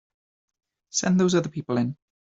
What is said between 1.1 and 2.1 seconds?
those other people in.